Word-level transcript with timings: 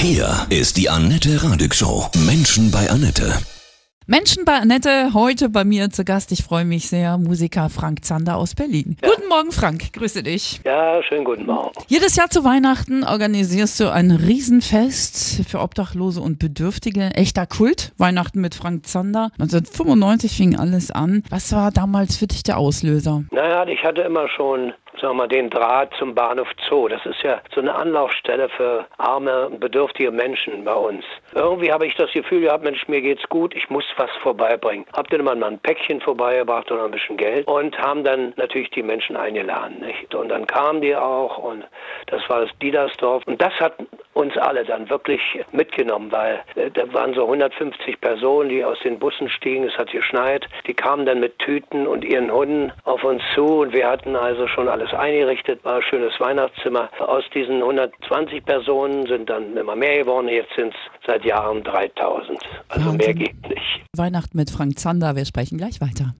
Hier 0.00 0.46
ist 0.48 0.76
die 0.76 0.88
Annette 0.88 1.42
Radig 1.42 1.74
Show. 1.74 2.06
Menschen 2.24 2.70
bei 2.70 2.88
Annette. 2.88 3.32
Menschen 4.06 4.44
bei 4.44 4.54
Annette, 4.54 5.12
heute 5.12 5.48
bei 5.48 5.64
mir 5.64 5.90
zu 5.90 6.04
Gast. 6.04 6.30
Ich 6.30 6.44
freue 6.44 6.64
mich 6.64 6.88
sehr. 6.88 7.18
Musiker 7.18 7.68
Frank 7.68 8.04
Zander 8.04 8.36
aus 8.36 8.54
Berlin. 8.54 8.96
Guten 9.02 9.28
Morgen, 9.28 9.50
Frank. 9.50 9.92
Grüße 9.92 10.22
dich. 10.22 10.60
Ja, 10.64 11.02
schönen 11.02 11.24
guten 11.24 11.46
Morgen. 11.46 11.72
Jedes 11.88 12.14
Jahr 12.14 12.30
zu 12.30 12.44
Weihnachten 12.44 13.02
organisierst 13.02 13.80
du 13.80 13.92
ein 13.92 14.12
Riesenfest 14.12 15.44
für 15.48 15.58
Obdachlose 15.58 16.20
und 16.20 16.38
Bedürftige. 16.38 17.10
Echter 17.16 17.46
Kult. 17.46 17.92
Weihnachten 17.98 18.40
mit 18.40 18.54
Frank 18.54 18.86
Zander. 18.86 19.32
1995 19.40 20.34
fing 20.34 20.56
alles 20.56 20.92
an. 20.92 21.24
Was 21.28 21.52
war 21.52 21.72
damals 21.72 22.16
für 22.16 22.28
dich 22.28 22.44
der 22.44 22.56
Auslöser? 22.56 23.24
Naja, 23.32 23.66
ich 23.66 23.82
hatte 23.82 24.02
immer 24.02 24.28
schon 24.28 24.72
sagen 25.00 25.16
wir 25.16 25.22
mal, 25.22 25.28
den 25.28 25.50
Draht 25.50 25.92
zum 25.98 26.14
Bahnhof 26.14 26.48
Zoo. 26.68 26.88
Das 26.88 27.04
ist 27.06 27.22
ja 27.22 27.40
so 27.54 27.60
eine 27.60 27.74
Anlaufstelle 27.74 28.48
für 28.48 28.86
arme, 28.98 29.50
bedürftige 29.58 30.10
Menschen 30.10 30.64
bei 30.64 30.74
uns. 30.74 31.04
Irgendwie 31.34 31.72
habe 31.72 31.86
ich 31.86 31.94
das 31.96 32.10
Gefühl 32.12 32.42
gehabt, 32.42 32.64
Mensch, 32.64 32.86
mir 32.88 33.00
geht's 33.00 33.28
gut, 33.28 33.54
ich 33.54 33.68
muss 33.70 33.84
was 33.96 34.10
vorbeibringen. 34.22 34.86
Hab 34.94 35.08
dann 35.10 35.24
mal 35.24 35.42
ein 35.42 35.58
Päckchen 35.58 36.00
vorbeigebracht 36.00 36.70
oder 36.70 36.84
ein 36.84 36.90
bisschen 36.90 37.16
Geld 37.16 37.46
und 37.46 37.78
haben 37.78 38.04
dann 38.04 38.32
natürlich 38.36 38.70
die 38.70 38.82
Menschen 38.82 39.16
eingeladen. 39.16 39.80
Nicht? 39.80 40.14
Und 40.14 40.28
dann 40.30 40.46
kamen 40.46 40.80
die 40.80 40.96
auch 40.96 41.38
und 41.38 41.64
das 42.06 42.28
war 42.28 42.40
das 42.40 42.50
Diedersdorf. 42.60 43.22
Und 43.26 43.40
das 43.40 43.52
hat 43.60 43.74
uns 44.18 44.36
alle 44.36 44.64
dann 44.64 44.90
wirklich 44.90 45.20
mitgenommen, 45.52 46.10
weil 46.10 46.40
äh, 46.56 46.70
da 46.70 46.92
waren 46.92 47.14
so 47.14 47.22
150 47.22 48.00
Personen, 48.00 48.48
die 48.48 48.64
aus 48.64 48.78
den 48.80 48.98
Bussen 48.98 49.28
stiegen, 49.30 49.64
es 49.64 49.78
hat 49.78 49.92
geschneit. 49.92 50.46
Die 50.66 50.74
kamen 50.74 51.06
dann 51.06 51.20
mit 51.20 51.38
Tüten 51.38 51.86
und 51.86 52.04
ihren 52.04 52.32
Hunden 52.32 52.72
auf 52.84 53.04
uns 53.04 53.22
zu 53.34 53.60
und 53.60 53.72
wir 53.72 53.88
hatten 53.88 54.16
also 54.16 54.48
schon 54.48 54.68
alles 54.68 54.92
eingerichtet, 54.92 55.64
war 55.64 55.76
ein 55.76 55.82
schönes 55.82 56.18
Weihnachtszimmer. 56.18 56.90
Aus 56.98 57.24
diesen 57.32 57.62
120 57.62 58.44
Personen 58.44 59.06
sind 59.06 59.30
dann 59.30 59.56
immer 59.56 59.76
mehr 59.76 59.98
geworden, 59.98 60.28
jetzt 60.28 60.52
sind 60.54 60.74
es 60.74 60.97
seit 61.08 61.24
Jahren 61.24 61.64
3000. 61.64 62.38
Also 62.68 62.86
Wahnsinn. 62.86 62.96
mehr 62.98 63.14
geht 63.14 63.48
nicht. 63.48 63.82
Weihnachten 63.96 64.36
mit 64.36 64.50
Frank 64.50 64.78
Zander. 64.78 65.16
Wir 65.16 65.24
sprechen 65.24 65.58
gleich 65.58 65.80
weiter. 65.80 66.14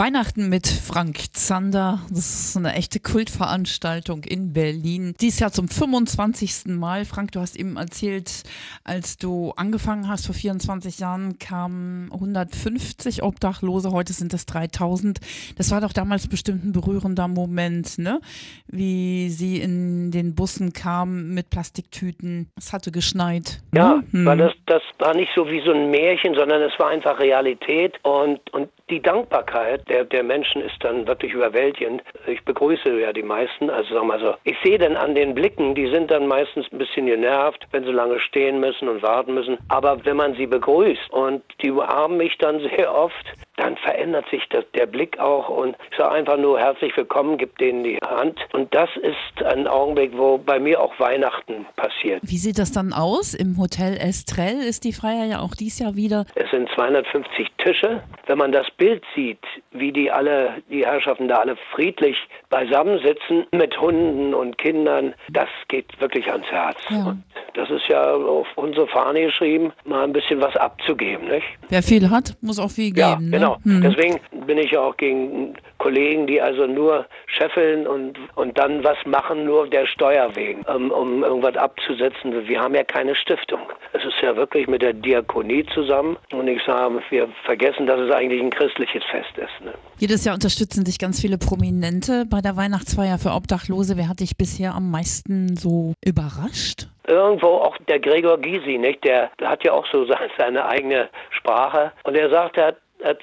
Weihnachten 0.00 0.48
mit 0.48 0.66
Frank 0.66 1.18
Zander. 1.34 1.98
Das 2.08 2.20
ist 2.20 2.56
eine 2.56 2.72
echte 2.72 3.00
Kultveranstaltung 3.00 4.24
in 4.24 4.54
Berlin. 4.54 5.14
Dies 5.20 5.40
Jahr 5.40 5.52
zum 5.52 5.68
25. 5.68 6.68
Mal. 6.68 7.04
Frank, 7.04 7.32
du 7.32 7.40
hast 7.40 7.54
eben 7.54 7.76
erzählt, 7.76 8.44
als 8.82 9.18
du 9.18 9.52
angefangen 9.58 10.08
hast 10.08 10.24
vor 10.24 10.34
24 10.34 11.00
Jahren, 11.00 11.38
kamen 11.38 12.10
150 12.14 13.22
Obdachlose. 13.22 13.92
Heute 13.92 14.14
sind 14.14 14.32
es 14.32 14.46
3000. 14.46 15.20
Das 15.58 15.70
war 15.70 15.82
doch 15.82 15.92
damals 15.92 16.28
bestimmt 16.28 16.64
ein 16.64 16.72
berührender 16.72 17.28
Moment, 17.28 17.98
ne? 17.98 18.22
Wie 18.68 19.28
sie 19.28 19.60
in 19.60 20.12
den 20.12 20.34
Bussen 20.34 20.72
kamen 20.72 21.34
mit 21.34 21.50
Plastiktüten. 21.50 22.50
Es 22.56 22.72
hatte 22.72 22.90
geschneit. 22.90 23.58
Ja, 23.74 23.96
ne? 23.96 24.04
Hm. 24.12 24.24
weil 24.24 24.38
das, 24.38 24.54
das 24.64 24.82
war 24.98 25.14
nicht 25.14 25.32
so 25.36 25.46
wie 25.46 25.60
so 25.62 25.72
ein 25.72 25.90
Märchen, 25.90 26.34
sondern 26.34 26.62
es 26.62 26.72
war 26.78 26.88
einfach 26.88 27.18
Realität 27.20 28.02
und, 28.02 28.40
und 28.54 28.70
die 28.90 29.00
Dankbarkeit 29.00 29.88
der, 29.88 30.04
der 30.04 30.22
Menschen 30.22 30.62
ist 30.62 30.76
dann 30.80 31.06
wirklich 31.06 31.32
überwältigend. 31.32 32.02
Ich 32.26 32.44
begrüße 32.44 33.00
ja 33.00 33.12
die 33.12 33.22
meisten, 33.22 33.70
also 33.70 33.94
sag 33.94 34.04
mal 34.04 34.20
so. 34.20 34.34
Ich 34.44 34.56
sehe 34.62 34.78
dann 34.78 34.96
an 34.96 35.14
den 35.14 35.34
Blicken, 35.34 35.74
die 35.74 35.88
sind 35.88 36.10
dann 36.10 36.26
meistens 36.26 36.66
ein 36.72 36.78
bisschen 36.78 37.06
genervt, 37.06 37.66
wenn 37.70 37.84
sie 37.84 37.92
lange 37.92 38.18
stehen 38.20 38.60
müssen 38.60 38.88
und 38.88 39.02
warten 39.02 39.34
müssen. 39.34 39.58
Aber 39.68 40.04
wenn 40.04 40.16
man 40.16 40.34
sie 40.34 40.46
begrüßt 40.46 41.10
und 41.12 41.42
die 41.62 41.70
umarmen 41.70 42.18
mich 42.18 42.36
dann 42.38 42.60
sehr 42.76 42.92
oft, 42.94 43.24
verändert 43.82 44.24
sich 44.30 44.42
das, 44.50 44.64
der 44.74 44.86
Blick 44.86 45.18
auch 45.18 45.48
und 45.48 45.76
ich 45.90 45.96
sage 45.98 46.12
einfach 46.12 46.36
nur 46.36 46.58
herzlich 46.58 46.96
willkommen, 46.96 47.38
gib 47.38 47.56
denen 47.58 47.84
die 47.84 47.98
Hand. 47.98 48.38
Und 48.52 48.74
das 48.74 48.88
ist 48.96 49.44
ein 49.44 49.66
Augenblick, 49.66 50.12
wo 50.16 50.38
bei 50.38 50.58
mir 50.58 50.80
auch 50.80 50.98
Weihnachten 50.98 51.66
passiert. 51.76 52.20
Wie 52.22 52.36
sieht 52.38 52.58
das 52.58 52.72
dann 52.72 52.92
aus? 52.92 53.34
Im 53.34 53.58
Hotel 53.58 53.96
Estrell 53.96 54.60
ist 54.60 54.84
die 54.84 54.92
Freier 54.92 55.24
ja 55.24 55.40
auch 55.40 55.54
dies 55.54 55.78
Jahr 55.78 55.96
wieder. 55.96 56.24
Es 56.34 56.50
sind 56.50 56.68
250 56.74 57.48
Tische. 57.58 58.02
Wenn 58.26 58.38
man 58.38 58.52
das 58.52 58.66
Bild 58.76 59.02
sieht, 59.14 59.38
wie 59.72 59.92
die 59.92 60.10
alle, 60.10 60.62
die 60.70 60.84
Herrschaften 60.86 61.28
da 61.28 61.36
alle 61.36 61.56
friedlich 61.74 62.16
beisammensitzen 62.48 63.46
mit 63.52 63.80
Hunden 63.80 64.34
und 64.34 64.58
Kindern, 64.58 65.14
das 65.30 65.48
geht 65.68 65.86
wirklich 66.00 66.30
ans 66.30 66.46
Herz. 66.50 66.76
Ja. 66.90 67.04
Und 67.06 67.24
das 67.54 67.70
ist 67.70 67.86
ja 67.88 68.14
auf 68.14 68.46
unsere 68.56 68.86
Fahne 68.86 69.22
geschrieben, 69.26 69.72
mal 69.84 70.04
ein 70.04 70.12
bisschen 70.12 70.40
was 70.40 70.54
abzugeben, 70.56 71.28
nicht? 71.28 71.46
Wer 71.68 71.82
viel 71.82 72.10
hat, 72.10 72.36
muss 72.40 72.58
auch 72.58 72.70
viel 72.70 72.96
Ja, 72.96 73.14
geben. 73.14 73.30
genau. 73.30 73.56
Ne? 73.64 73.69
Hm. 73.70 73.82
Deswegen 73.82 74.20
bin 74.46 74.58
ich 74.58 74.72
ja 74.72 74.80
auch 74.80 74.96
gegen 74.96 75.54
Kollegen, 75.78 76.26
die 76.26 76.40
also 76.40 76.66
nur 76.66 77.06
scheffeln 77.26 77.86
und, 77.86 78.18
und 78.34 78.58
dann 78.58 78.82
was 78.82 78.98
machen, 79.06 79.44
nur 79.44 79.68
der 79.68 79.86
Steuer 79.86 80.34
wegen, 80.34 80.62
um, 80.62 80.90
um 80.90 81.22
irgendwas 81.22 81.56
abzusetzen. 81.56 82.46
Wir 82.48 82.60
haben 82.60 82.74
ja 82.74 82.84
keine 82.84 83.14
Stiftung. 83.14 83.60
Es 83.92 84.04
ist 84.04 84.20
ja 84.22 84.34
wirklich 84.36 84.66
mit 84.66 84.82
der 84.82 84.92
Diakonie 84.92 85.64
zusammen. 85.72 86.16
Und 86.32 86.48
ich 86.48 86.62
sage, 86.64 87.00
wir 87.10 87.28
vergessen, 87.44 87.86
dass 87.86 88.00
es 88.00 88.10
eigentlich 88.10 88.42
ein 88.42 88.50
christliches 88.50 89.04
Fest 89.04 89.36
ist. 89.36 89.64
Ne? 89.64 89.72
Jedes 89.98 90.24
Jahr 90.24 90.34
unterstützen 90.34 90.84
dich 90.84 90.98
ganz 90.98 91.20
viele 91.20 91.38
Prominente 91.38 92.24
bei 92.28 92.40
der 92.40 92.56
Weihnachtsfeier 92.56 93.18
für 93.18 93.30
Obdachlose. 93.30 93.96
Wer 93.96 94.08
hat 94.08 94.20
dich 94.20 94.36
bisher 94.36 94.74
am 94.74 94.90
meisten 94.90 95.56
so 95.56 95.94
überrascht? 96.04 96.88
Irgendwo 97.06 97.48
auch 97.48 97.76
der 97.88 97.98
Gregor 97.98 98.38
Gysi, 98.38 98.78
nicht? 98.78 99.02
Der, 99.04 99.30
hat 99.42 99.64
ja 99.64 99.72
auch 99.72 99.86
so 99.90 100.06
seine 100.38 100.66
eigene 100.66 101.08
Sprache. 101.30 101.92
Und 102.04 102.16
er 102.16 102.30
sagt, 102.30 102.56
Herr, 102.56 102.76
Herr 102.76 102.76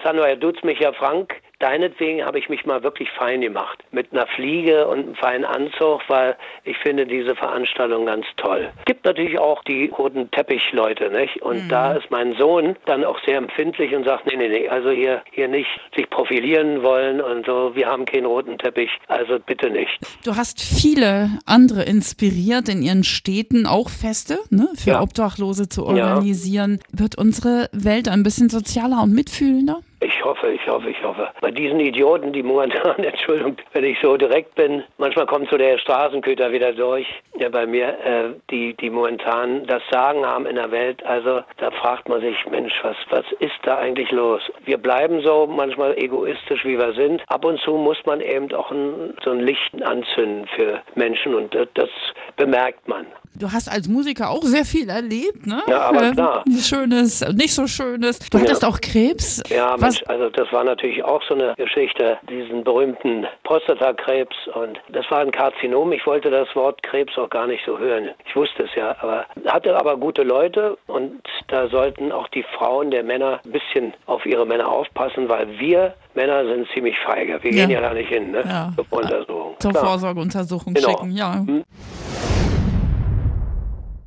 Zander, 0.03 0.27
er 0.27 0.35
duzt 0.35 0.63
mich 0.63 0.79
ja 0.79 0.91
Frank. 0.93 1.36
Deinetwegen 1.59 2.23
habe 2.23 2.37
ich 2.37 2.49
mich 2.49 2.65
mal 2.65 2.83
wirklich 2.83 3.09
fein 3.17 3.41
gemacht. 3.41 3.83
Mit 3.91 4.11
einer 4.11 4.27
Fliege 4.27 4.87
und 4.87 4.99
einem 4.99 5.15
feinen 5.15 5.45
Anzug, 5.45 6.01
weil 6.07 6.35
ich 6.65 6.77
finde 6.77 7.07
diese 7.07 7.35
Veranstaltung 7.35 8.05
ganz 8.05 8.25
toll. 8.37 8.69
Es 8.77 8.85
gibt 8.85 9.05
natürlich 9.05 9.39
auch 9.39 9.63
die 9.63 9.87
roten 9.87 10.29
Teppichleute, 10.29 11.09
nicht? 11.09 11.41
Und 11.41 11.67
da 11.69 11.93
ist 11.93 12.11
mein 12.11 12.35
Sohn 12.37 12.75
dann 12.85 13.03
auch 13.03 13.19
sehr 13.25 13.37
empfindlich 13.37 13.95
und 13.95 14.03
sagt, 14.05 14.27
nee, 14.27 14.35
nee, 14.37 14.49
nee, 14.49 14.69
also 14.69 14.91
hier, 14.91 15.23
hier 15.31 15.47
nicht 15.47 15.69
sich 15.95 16.07
profilieren 16.09 16.83
wollen 16.83 17.21
und 17.21 17.45
so. 17.47 17.71
Wir 17.73 17.87
haben 17.87 18.05
keinen 18.05 18.25
roten 18.25 18.57
Teppich, 18.59 18.91
also 19.07 19.39
bitte 19.43 19.71
nicht. 19.71 19.97
Du 20.23 20.35
hast 20.35 20.61
viele 20.61 21.31
andere 21.45 21.83
inspiriert, 21.83 22.69
in 22.69 22.83
ihren 22.83 23.03
Städten 23.03 23.65
auch 23.65 23.89
Feste 23.89 24.37
ne, 24.51 24.67
für 24.75 24.91
Ja. 24.91 25.01
Obdachlose 25.01 25.67
zu 25.67 25.85
organisieren. 25.85 26.79
Wird 26.91 27.17
unsere 27.17 27.69
Welt 27.71 28.07
ein 28.09 28.21
bisschen 28.21 28.49
sozialer 28.49 29.01
und 29.01 29.13
mitfühlender? 29.13 29.79
Ich 29.99 30.23
hoffe, 30.23 30.51
ich 30.51 30.67
hoffe, 30.67 30.91
ich 30.91 31.03
hoffe. 31.03 31.29
Bei 31.41 31.49
diesen 31.49 31.79
Idioten, 31.79 32.31
die 32.31 32.43
momentan, 32.43 32.97
Entschuldigung, 33.03 33.57
wenn 33.73 33.83
ich 33.83 33.97
so 33.99 34.15
direkt 34.15 34.53
bin, 34.53 34.83
manchmal 34.97 35.25
kommt 35.25 35.49
so 35.49 35.57
der 35.57 35.79
Straßenköter 35.79 36.51
wieder 36.51 36.71
durch, 36.73 37.07
der 37.39 37.49
bei 37.49 37.65
mir, 37.65 37.87
äh, 38.05 38.29
die, 38.51 38.75
die 38.75 38.91
momentan 38.91 39.65
das 39.65 39.81
Sagen 39.89 40.23
haben 40.23 40.45
in 40.45 40.55
der 40.55 40.69
Welt. 40.69 41.03
Also 41.05 41.41
da 41.57 41.71
fragt 41.71 42.09
man 42.09 42.21
sich, 42.21 42.35
Mensch, 42.45 42.73
was, 42.83 42.95
was 43.09 43.25
ist 43.39 43.57
da 43.63 43.77
eigentlich 43.79 44.11
los? 44.11 44.41
Wir 44.65 44.77
bleiben 44.77 45.21
so 45.21 45.47
manchmal 45.47 45.97
egoistisch, 45.97 46.63
wie 46.63 46.77
wir 46.77 46.93
sind. 46.93 47.23
Ab 47.27 47.43
und 47.43 47.59
zu 47.61 47.73
muss 47.73 47.97
man 48.05 48.21
eben 48.21 48.53
auch 48.53 48.69
ein, 48.69 49.15
so 49.23 49.31
ein 49.31 49.39
Licht 49.39 49.81
anzünden 49.81 50.47
für 50.55 50.81
Menschen 50.93 51.33
und 51.33 51.55
das, 51.55 51.67
das 51.73 51.89
bemerkt 52.35 52.87
man. 52.87 53.07
Du 53.39 53.51
hast 53.51 53.69
als 53.71 53.87
Musiker 53.87 54.29
auch 54.29 54.41
sehr 54.43 54.65
viel 54.65 54.89
erlebt, 54.89 55.45
ne? 55.45 55.61
Ja, 55.67 55.81
aber 55.81 56.03
Ähm, 56.05 56.13
klar. 56.13 56.43
Schönes, 56.59 57.21
nicht 57.33 57.53
so 57.53 57.67
Schönes. 57.67 58.19
Du 58.19 58.39
hattest 58.39 58.65
auch 58.65 58.79
Krebs. 58.81 59.43
Ja, 59.49 59.75
Mensch, 59.77 60.03
also 60.07 60.29
das 60.29 60.51
war 60.51 60.63
natürlich 60.63 61.03
auch 61.03 61.21
so 61.27 61.35
eine 61.35 61.53
Geschichte, 61.55 62.17
diesen 62.29 62.63
berühmten 62.63 63.25
Prostatakrebs 63.43 64.35
und 64.55 64.79
das 64.89 65.05
war 65.11 65.19
ein 65.19 65.31
Karzinom. 65.31 65.91
Ich 65.91 66.05
wollte 66.07 66.29
das 66.31 66.47
Wort 66.55 66.81
Krebs 66.83 67.17
auch 67.17 67.29
gar 67.29 67.47
nicht 67.47 67.63
so 67.65 67.77
hören. 67.77 68.09
Ich 68.25 68.35
wusste 68.35 68.63
es 68.63 68.69
ja, 68.75 68.95
aber 69.01 69.25
hatte 69.45 69.75
aber 69.77 69.97
gute 69.97 70.23
Leute 70.23 70.77
und 70.87 71.21
da 71.47 71.67
sollten 71.67 72.11
auch 72.11 72.27
die 72.29 72.43
Frauen 72.57 72.91
der 72.91 73.03
Männer 73.03 73.39
ein 73.45 73.51
bisschen 73.51 73.93
auf 74.05 74.25
ihre 74.25 74.45
Männer 74.45 74.67
aufpassen, 74.67 75.29
weil 75.29 75.47
wir 75.59 75.93
Männer 76.15 76.45
sind 76.47 76.67
ziemlich 76.73 76.95
feige. 77.05 77.37
Wir 77.43 77.51
Ja. 77.51 77.65
gehen 77.65 77.69
ja 77.69 77.81
da 77.81 77.93
nicht 77.93 78.09
hin, 78.09 78.31
ne? 78.31 78.43
Ja. 78.47 78.73
Zur 78.75 78.85
Untersuchung. 78.89 79.55
zur 79.59 79.71
Klar. 79.71 79.85
Vorsorgeuntersuchung 79.85 80.73
Genau. 80.73 80.89
schicken, 80.89 81.11
ja. 81.11 81.35
Hm. 81.35 81.63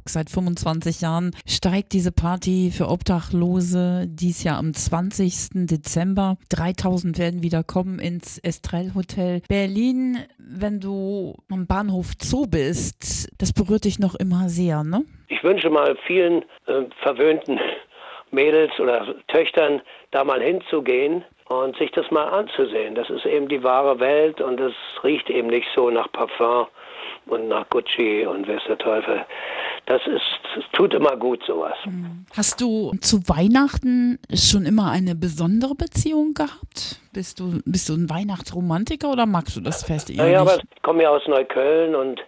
Seit 0.07 0.31
25 0.31 1.01
Jahren 1.01 1.31
steigt 1.47 1.93
diese 1.93 2.13
Party 2.13 2.71
für 2.77 2.89
Obdachlose 2.89 4.07
dies 4.09 4.43
Jahr 4.45 4.59
am 4.59 4.75
20. 4.75 5.67
Dezember. 5.67 6.37
3000 6.51 7.19
werden 7.19 7.43
wieder 7.43 7.63
kommen 7.63 7.99
ins 7.99 8.39
Estrell 8.39 8.93
Hotel 8.95 9.43
Berlin. 9.49 10.19
Wenn 10.39 10.81
du 10.81 11.35
am 11.51 11.67
Bahnhof 11.67 12.13
Zoo 12.21 12.47
bist, 12.47 13.29
das 13.39 13.53
berührt 13.53 13.85
dich 13.85 13.99
noch 13.99 14.15
immer 14.15 14.49
sehr, 14.49 14.85
ne? 14.85 15.05
Ich 15.29 15.45
wünsche 15.45 15.71
mal 15.71 15.97
vielen 16.07 16.43
äh, 16.67 16.85
verwöhnten 17.03 17.61
Mädels 18.31 18.79
oder 18.79 19.15
Töchtern 19.29 19.83
da 20.11 20.25
mal 20.25 20.41
hinzugehen 20.43 21.25
und 21.49 21.77
sich 21.77 21.91
das 21.93 22.11
mal 22.11 22.29
anzusehen. 22.29 22.95
Das 22.95 23.11
ist 23.11 23.27
eben 23.27 23.49
die 23.49 23.63
wahre 23.63 23.99
Welt 24.01 24.41
und 24.41 24.61
es 24.61 24.73
riecht 25.03 25.29
eben 25.31 25.49
nicht 25.49 25.69
so 25.75 25.91
nach 25.91 26.11
Parfum 26.13 26.67
und 27.27 27.49
nach 27.49 27.69
Gucci 27.71 28.27
und 28.27 28.49
weiß 28.49 28.63
der 28.69 28.79
Teufel. 28.79 29.25
Das 29.91 30.03
ist, 30.07 30.23
es 30.57 30.63
tut 30.75 30.95
immer 30.95 31.17
gut 31.17 31.43
sowas. 31.49 31.75
Hast 32.37 32.61
du 32.61 32.93
zu 33.01 33.29
Weihnachten 33.29 34.21
schon 34.33 34.65
immer 34.65 34.89
eine 34.89 35.17
besondere 35.17 35.75
Beziehung 35.75 36.33
gehabt? 36.33 37.01
Bist 37.13 37.41
du, 37.41 37.61
bist 37.65 37.89
du 37.89 37.95
ein 37.95 38.09
Weihnachtsromantiker 38.09 39.11
oder 39.11 39.27
magst 39.27 39.57
du 39.57 39.61
das 39.61 39.83
Fest 39.83 40.09
eher 40.09 40.19
Naja, 40.19 40.45
nicht? 40.45 40.53
aber 40.53 40.63
ich 40.77 40.83
komme 40.83 41.03
ja 41.03 41.11
aus 41.11 41.27
Neukölln 41.27 41.97
und 41.97 42.21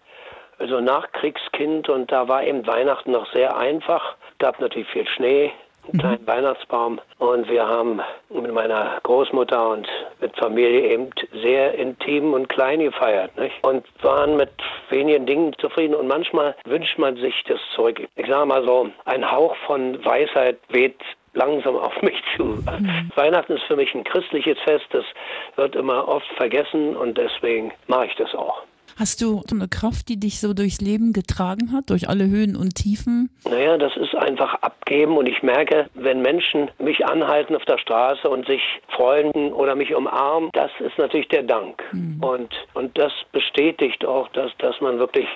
also 0.58 0.80
Nachkriegskind 0.80 1.88
und 1.88 2.10
da 2.10 2.26
war 2.26 2.42
eben 2.42 2.66
Weihnachten 2.66 3.12
noch 3.12 3.32
sehr 3.32 3.56
einfach. 3.56 4.16
Gab 4.40 4.58
natürlich 4.60 4.88
viel 4.88 5.06
Schnee, 5.06 5.52
einen 5.90 6.00
kleinen 6.00 6.26
Weihnachtsbaum 6.26 7.00
und 7.18 7.48
wir 7.48 7.66
haben 7.66 8.00
mit 8.30 8.52
meiner 8.52 8.98
Großmutter 9.02 9.70
und 9.70 9.88
mit 10.20 10.36
Familie 10.36 10.92
eben 10.92 11.10
sehr 11.42 11.74
intim 11.74 12.32
und 12.34 12.48
klein 12.48 12.80
gefeiert 12.80 13.36
nicht? 13.36 13.54
und 13.62 13.84
waren 14.02 14.36
mit 14.36 14.50
wenigen 14.90 15.26
Dingen 15.26 15.52
zufrieden 15.58 15.94
und 15.94 16.08
manchmal 16.08 16.54
wünscht 16.64 16.98
man 16.98 17.16
sich 17.16 17.42
das 17.48 17.60
zurück. 17.74 18.00
Ich 18.16 18.26
sage 18.26 18.46
mal 18.46 18.64
so, 18.64 18.88
ein 19.04 19.30
Hauch 19.30 19.56
von 19.66 20.04
Weisheit 20.04 20.58
weht 20.68 21.00
langsam 21.34 21.76
auf 21.76 21.92
mich 22.02 22.22
zu. 22.36 22.44
Mhm. 22.44 23.10
Weihnachten 23.14 23.54
ist 23.54 23.64
für 23.64 23.76
mich 23.76 23.94
ein 23.94 24.04
christliches 24.04 24.58
Fest, 24.60 24.86
das 24.90 25.04
wird 25.56 25.74
immer 25.76 26.08
oft 26.08 26.26
vergessen 26.36 26.96
und 26.96 27.18
deswegen 27.18 27.72
mache 27.86 28.06
ich 28.06 28.14
das 28.16 28.34
auch. 28.34 28.62
Hast 28.96 29.20
du 29.22 29.42
so 29.48 29.56
eine 29.56 29.68
Kraft, 29.68 30.08
die 30.08 30.18
dich 30.18 30.40
so 30.40 30.54
durchs 30.54 30.80
Leben 30.80 31.12
getragen 31.12 31.72
hat, 31.72 31.90
durch 31.90 32.08
alle 32.08 32.26
Höhen 32.26 32.56
und 32.56 32.74
Tiefen? 32.74 33.30
Naja, 33.48 33.78
das 33.78 33.96
ist 33.96 34.14
einfach 34.14 34.54
abgeben 34.62 35.16
und 35.16 35.26
ich 35.26 35.42
merke, 35.42 35.86
wenn 35.94 36.22
Menschen 36.22 36.70
mich 36.78 37.04
anhalten 37.06 37.56
auf 37.56 37.64
der 37.64 37.78
Straße 37.78 38.28
und 38.28 38.46
sich 38.46 38.60
freuen 38.88 39.52
oder 39.52 39.74
mich 39.74 39.94
umarmen, 39.94 40.50
das 40.52 40.70
ist 40.80 40.98
natürlich 40.98 41.28
der 41.28 41.42
Dank. 41.42 41.82
Mhm. 41.92 42.22
Und, 42.22 42.54
und 42.74 42.96
das 42.98 43.12
bestätigt 43.32 44.04
auch, 44.04 44.28
dass, 44.28 44.50
dass 44.58 44.80
man 44.80 44.98
wirklich 44.98 45.26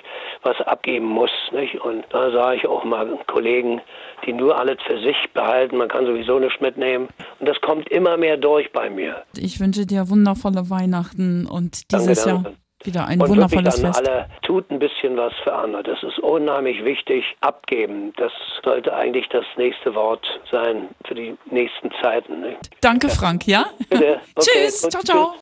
was 0.43 0.59
abgeben 0.61 1.05
muss. 1.05 1.31
Nicht? 1.51 1.79
Und 1.81 2.05
da 2.09 2.31
sage 2.31 2.57
ich 2.57 2.67
auch 2.67 2.83
mal 2.83 3.07
Kollegen, 3.27 3.81
die 4.25 4.33
nur 4.33 4.57
alles 4.57 4.77
für 4.85 4.99
sich 4.99 5.15
behalten, 5.33 5.77
man 5.77 5.87
kann 5.87 6.05
sowieso 6.05 6.39
nichts 6.39 6.59
mitnehmen. 6.61 7.07
Und 7.39 7.49
das 7.49 7.59
kommt 7.61 7.89
immer 7.89 8.17
mehr 8.17 8.37
durch 8.37 8.71
bei 8.71 8.89
mir. 8.89 9.23
Ich 9.37 9.59
wünsche 9.59 9.85
dir 9.85 10.09
wundervolle 10.09 10.69
Weihnachten 10.69 11.45
und 11.45 11.91
dieses 11.91 12.23
danke, 12.23 12.43
danke. 12.43 12.49
Jahr 12.49 12.66
wieder 12.83 13.07
ein 13.07 13.19
und 13.21 13.29
wundervolles 13.29 13.81
wirklich 13.81 13.85
an 13.85 13.93
Fest. 13.93 14.09
alle, 14.09 14.29
tut 14.43 14.69
ein 14.71 14.79
bisschen 14.79 15.17
was 15.17 15.33
für 15.43 15.53
andere. 15.53 15.83
Das 15.83 16.01
ist 16.03 16.19
unheimlich 16.19 16.83
wichtig. 16.83 17.23
Abgeben, 17.41 18.13
das 18.17 18.31
sollte 18.63 18.93
eigentlich 18.93 19.27
das 19.29 19.45
nächste 19.57 19.93
Wort 19.95 20.25
sein 20.51 20.89
für 21.05 21.15
die 21.15 21.37
nächsten 21.49 21.91
Zeiten. 22.01 22.41
Nicht? 22.41 22.69
Danke, 22.81 23.09
Frank, 23.09 23.47
ja? 23.47 23.65
Okay, 23.91 24.17
Tschüss, 24.39 24.81
ciao, 24.81 25.01
ciao. 25.03 25.31
Tschüss. 25.31 25.39